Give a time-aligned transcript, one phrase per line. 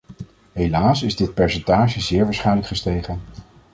[0.53, 3.21] Helaas is dit percentage zeer waarschijnlijk gestegen.